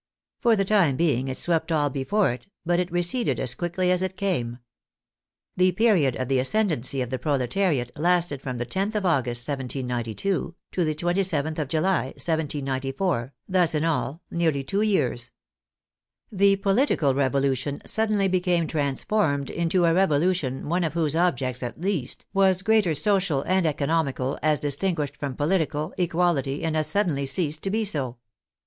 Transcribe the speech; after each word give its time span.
For 0.39 0.55
the 0.55 0.65
time 0.65 0.95
being 0.95 1.27
it 1.27 1.37
swept 1.37 1.71
all 1.71 1.91
before 1.91 2.31
it, 2.31 2.47
but 2.65 2.79
it 2.79 2.91
receded 2.91 3.39
as 3.39 3.53
quickly 3.53 3.91
as 3.91 4.01
it 4.01 4.17
came. 4.17 4.57
The 5.55 5.73
period 5.73 6.15
of 6.15 6.27
the 6.27 6.39
ascendancy 6.39 7.03
of 7.03 7.11
the 7.11 7.19
proletariat 7.19 7.91
lasted 7.95 8.41
from 8.41 8.57
the 8.57 8.65
lotli 8.65 8.95
of 8.95 9.05
August, 9.05 9.47
1792, 9.47 10.55
to 10.71 10.83
the 10.83 10.95
27th 10.95 11.59
of 11.59 11.67
July, 11.67 12.05
1794, 12.15 13.31
thus 13.47 13.75
in 13.75 13.83
all 13.83 14.23
nearly 14.31 14.63
two 14.63 14.81
years. 14.81 15.33
The 16.31 16.55
political 16.55 17.13
revolution 17.13 17.77
suddenly 17.85 18.27
be 18.27 18.39
came 18.39 18.65
transformed 18.65 19.51
into 19.51 19.85
a 19.85 19.93
revolution 19.93 20.67
one 20.67 20.83
of 20.83 20.95
whose 20.95 21.15
objects 21.15 21.61
at 21.61 21.79
least 21.79 22.25
was 22.33 22.63
greater 22.63 22.95
social 22.95 23.43
and 23.43 23.67
economical, 23.67 24.39
as 24.41 24.59
distin 24.61 24.95
guished 24.95 25.17
from 25.17 25.35
political, 25.35 25.93
equality, 25.99 26.63
and 26.63 26.75
as 26.75 26.87
suddenly 26.87 27.27
ceased 27.27 27.61
to 27.61 27.69
be 27.69 27.85
so. 27.85 28.17